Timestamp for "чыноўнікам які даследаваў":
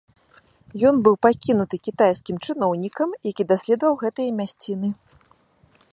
2.45-3.95